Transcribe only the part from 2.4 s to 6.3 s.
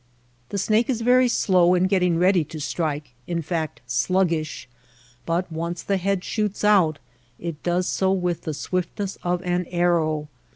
to strike, in fact sluggish; but once the head